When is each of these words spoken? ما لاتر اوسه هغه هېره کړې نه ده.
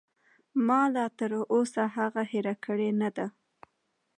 ما 0.67 0.81
لاتر 0.95 1.31
اوسه 1.53 1.83
هغه 1.97 2.21
هېره 2.31 2.55
کړې 2.65 2.89
نه 3.01 3.09
ده. 3.17 3.27